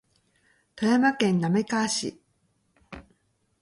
[0.75, 2.19] 富山県滑川市